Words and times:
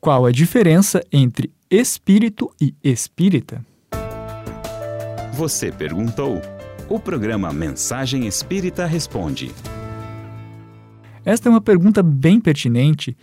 Qual 0.00 0.24
a 0.24 0.32
diferença 0.32 1.04
entre 1.12 1.52
espírito 1.70 2.50
e 2.58 2.74
espírita? 2.82 3.62
Você 5.34 5.70
perguntou. 5.70 6.40
O 6.88 6.98
programa 6.98 7.52
Mensagem 7.52 8.26
Espírita 8.26 8.86
Responde. 8.86 9.52
Esta 11.22 11.48
é 11.48 11.50
uma 11.50 11.60
pergunta 11.60 12.02
bem 12.02 12.40
pertinente 12.40 13.14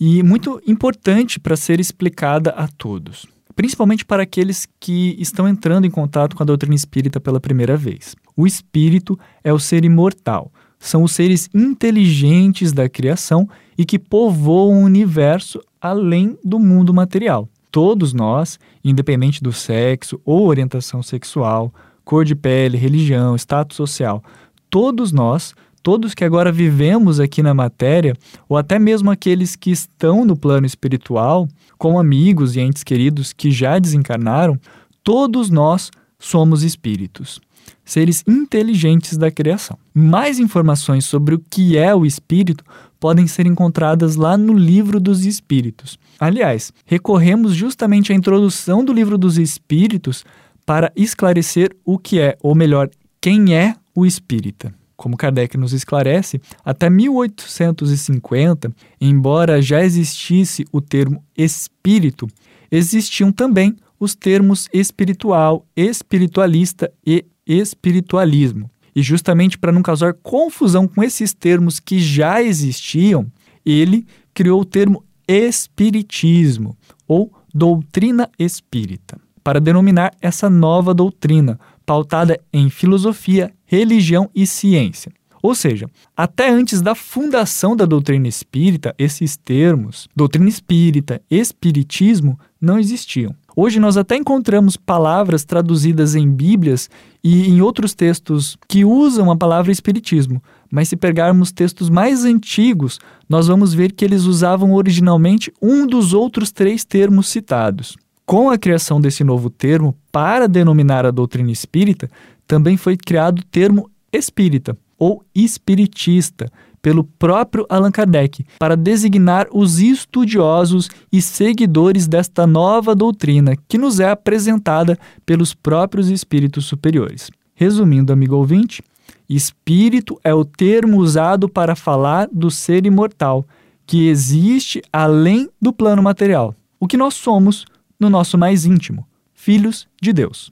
e 0.00 0.22
muito 0.22 0.58
importante 0.66 1.38
para 1.38 1.54
ser 1.54 1.78
explicada 1.78 2.48
a 2.52 2.66
todos, 2.66 3.26
principalmente 3.54 4.02
para 4.02 4.22
aqueles 4.22 4.66
que 4.80 5.14
estão 5.18 5.46
entrando 5.46 5.86
em 5.86 5.90
contato 5.90 6.34
com 6.34 6.42
a 6.42 6.46
doutrina 6.46 6.74
espírita 6.74 7.20
pela 7.20 7.40
primeira 7.40 7.76
vez. 7.76 8.16
O 8.34 8.46
espírito 8.46 9.18
é 9.44 9.52
o 9.52 9.58
ser 9.58 9.84
imortal, 9.84 10.50
são 10.78 11.02
os 11.02 11.12
seres 11.12 11.50
inteligentes 11.54 12.72
da 12.72 12.88
criação 12.88 13.46
e 13.76 13.84
que 13.84 13.98
povoam 13.98 14.82
o 14.82 14.84
universo 14.86 15.60
além 15.82 16.38
do 16.44 16.60
mundo 16.60 16.94
material. 16.94 17.48
Todos 17.70 18.12
nós, 18.12 18.58
independente 18.84 19.42
do 19.42 19.52
sexo 19.52 20.20
ou 20.24 20.46
orientação 20.46 21.02
sexual, 21.02 21.74
cor 22.04 22.24
de 22.24 22.36
pele, 22.36 22.78
religião, 22.78 23.34
status 23.34 23.76
social, 23.76 24.22
todos 24.70 25.10
nós 25.10 25.54
todos 25.82 26.14
que 26.14 26.24
agora 26.24 26.52
vivemos 26.52 27.18
aqui 27.18 27.42
na 27.42 27.52
matéria, 27.52 28.14
ou 28.48 28.56
até 28.56 28.78
mesmo 28.78 29.10
aqueles 29.10 29.56
que 29.56 29.70
estão 29.70 30.24
no 30.24 30.36
plano 30.36 30.64
espiritual, 30.64 31.48
com 31.76 31.98
amigos 31.98 32.54
e 32.54 32.60
entes 32.60 32.84
queridos 32.84 33.32
que 33.32 33.50
já 33.50 33.78
desencarnaram, 33.78 34.58
todos 35.02 35.50
nós 35.50 35.90
somos 36.18 36.62
espíritos, 36.62 37.40
seres 37.84 38.22
inteligentes 38.26 39.16
da 39.16 39.30
criação. 39.30 39.78
Mais 39.94 40.38
informações 40.38 41.04
sobre 41.04 41.34
o 41.34 41.42
que 41.50 41.76
é 41.76 41.94
o 41.94 42.06
espírito 42.06 42.64
podem 42.98 43.26
ser 43.26 43.46
encontradas 43.46 44.14
lá 44.14 44.36
no 44.36 44.52
Livro 44.52 45.00
dos 45.00 45.24
Espíritos. 45.24 45.98
Aliás, 46.20 46.72
recorremos 46.86 47.54
justamente 47.54 48.12
à 48.12 48.14
introdução 48.14 48.84
do 48.84 48.92
Livro 48.92 49.18
dos 49.18 49.38
Espíritos 49.38 50.24
para 50.64 50.92
esclarecer 50.94 51.74
o 51.84 51.98
que 51.98 52.20
é, 52.20 52.36
ou 52.40 52.54
melhor, 52.54 52.88
quem 53.20 53.54
é 53.54 53.74
o 53.94 54.06
espírita. 54.06 54.72
Como 54.96 55.16
Kardec 55.16 55.56
nos 55.58 55.72
esclarece, 55.72 56.40
até 56.64 56.88
1850, 56.88 58.72
embora 59.00 59.60
já 59.60 59.84
existisse 59.84 60.64
o 60.70 60.80
termo 60.80 61.24
espírito, 61.36 62.28
existiam 62.70 63.32
também 63.32 63.76
os 63.98 64.14
termos 64.14 64.68
espiritual, 64.72 65.66
espiritualista 65.76 66.92
e 67.06 67.24
espiritualismo. 67.46 68.70
E 68.94 69.02
justamente 69.02 69.56
para 69.58 69.72
não 69.72 69.82
causar 69.82 70.14
confusão 70.14 70.86
com 70.86 71.02
esses 71.02 71.32
termos 71.32 71.80
que 71.80 71.98
já 71.98 72.42
existiam, 72.42 73.26
ele 73.64 74.06
criou 74.34 74.60
o 74.60 74.66
termo 74.66 75.04
espiritismo 75.26 76.76
ou 77.08 77.32
doutrina 77.54 78.30
espírita, 78.38 79.18
para 79.42 79.60
denominar 79.60 80.12
essa 80.20 80.48
nova 80.48 80.92
doutrina, 80.92 81.58
pautada 81.84 82.38
em 82.52 82.68
filosofia, 82.70 83.52
religião 83.64 84.30
e 84.34 84.46
ciência. 84.46 85.12
Ou 85.42 85.56
seja, 85.56 85.90
até 86.16 86.48
antes 86.48 86.80
da 86.80 86.94
fundação 86.94 87.74
da 87.74 87.84
doutrina 87.84 88.28
espírita, 88.28 88.94
esses 88.96 89.36
termos, 89.36 90.08
doutrina 90.14 90.48
espírita, 90.48 91.20
espiritismo, 91.28 92.38
não 92.60 92.78
existiam. 92.78 93.34
Hoje 93.54 93.78
nós 93.78 93.98
até 93.98 94.16
encontramos 94.16 94.76
palavras 94.76 95.44
traduzidas 95.44 96.14
em 96.14 96.30
Bíblias 96.30 96.88
e 97.22 97.48
em 97.48 97.60
outros 97.60 97.94
textos 97.94 98.56
que 98.66 98.84
usam 98.84 99.30
a 99.30 99.36
palavra 99.36 99.70
espiritismo, 99.70 100.42
mas 100.70 100.88
se 100.88 100.96
pegarmos 100.96 101.52
textos 101.52 101.90
mais 101.90 102.24
antigos, 102.24 102.98
nós 103.28 103.48
vamos 103.48 103.74
ver 103.74 103.92
que 103.92 104.04
eles 104.04 104.24
usavam 104.24 104.72
originalmente 104.72 105.52
um 105.60 105.86
dos 105.86 106.14
outros 106.14 106.50
três 106.50 106.82
termos 106.82 107.28
citados. 107.28 107.96
Com 108.24 108.48
a 108.48 108.56
criação 108.56 109.00
desse 109.00 109.22
novo 109.22 109.50
termo 109.50 109.94
para 110.10 110.48
denominar 110.48 111.04
a 111.04 111.10
doutrina 111.10 111.50
espírita, 111.50 112.10
também 112.46 112.78
foi 112.78 112.96
criado 112.96 113.40
o 113.40 113.44
termo 113.44 113.90
espírita 114.10 114.76
ou 114.98 115.22
espiritista 115.34 116.50
pelo 116.82 117.04
próprio 117.04 117.64
Allan 117.68 117.92
Kardec 117.92 118.44
para 118.58 118.76
designar 118.76 119.46
os 119.52 119.78
estudiosos 119.78 120.90
e 121.12 121.22
seguidores 121.22 122.08
desta 122.08 122.46
nova 122.46 122.94
doutrina 122.94 123.56
que 123.68 123.78
nos 123.78 124.00
é 124.00 124.10
apresentada 124.10 124.98
pelos 125.24 125.54
próprios 125.54 126.10
espíritos 126.10 126.66
superiores. 126.66 127.30
Resumindo, 127.54 128.12
amigo 128.12 128.34
ouvinte, 128.34 128.82
espírito 129.28 130.18
é 130.24 130.34
o 130.34 130.44
termo 130.44 130.98
usado 130.98 131.48
para 131.48 131.76
falar 131.76 132.28
do 132.32 132.50
ser 132.50 132.84
imortal 132.84 133.46
que 133.86 134.08
existe 134.08 134.82
além 134.92 135.48
do 135.60 135.72
plano 135.72 136.02
material, 136.02 136.54
o 136.80 136.88
que 136.88 136.96
nós 136.96 137.14
somos 137.14 137.64
no 137.98 138.10
nosso 138.10 138.36
mais 138.36 138.64
íntimo, 138.64 139.06
filhos 139.32 139.86
de 140.00 140.12
Deus. 140.12 140.50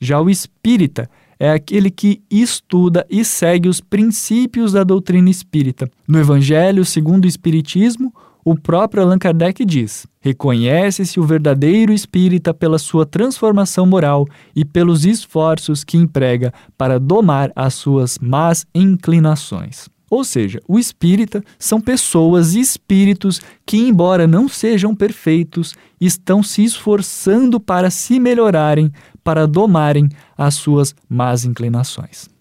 Já 0.00 0.20
o 0.20 0.28
espírita 0.28 1.08
é 1.38 1.50
aquele 1.50 1.90
que 1.90 2.22
estuda 2.30 3.06
e 3.08 3.24
segue 3.24 3.68
os 3.68 3.80
princípios 3.80 4.72
da 4.72 4.84
doutrina 4.84 5.30
espírita. 5.30 5.88
No 6.06 6.18
Evangelho 6.18 6.84
segundo 6.84 7.24
o 7.24 7.28
Espiritismo, 7.28 8.12
o 8.44 8.54
próprio 8.54 9.02
Allan 9.02 9.18
Kardec 9.18 9.64
diz: 9.64 10.06
reconhece-se 10.20 11.18
o 11.18 11.24
verdadeiro 11.24 11.92
espírita 11.92 12.52
pela 12.52 12.78
sua 12.78 13.06
transformação 13.06 13.86
moral 13.86 14.26
e 14.54 14.64
pelos 14.64 15.06
esforços 15.06 15.82
que 15.82 15.96
emprega 15.96 16.52
para 16.76 17.00
domar 17.00 17.50
as 17.56 17.74
suas 17.74 18.18
más 18.18 18.66
inclinações. 18.74 19.88
Ou 20.10 20.24
seja, 20.24 20.60
o 20.68 20.78
espírita 20.78 21.42
são 21.58 21.80
pessoas 21.80 22.54
e 22.54 22.60
espíritos 22.60 23.40
que, 23.64 23.76
embora 23.76 24.26
não 24.26 24.48
sejam 24.48 24.94
perfeitos, 24.94 25.74
estão 26.00 26.42
se 26.42 26.62
esforçando 26.64 27.58
para 27.58 27.90
se 27.90 28.20
melhorarem, 28.20 28.92
para 29.22 29.46
domarem 29.46 30.08
as 30.36 30.54
suas 30.54 30.94
más 31.08 31.44
inclinações. 31.44 32.33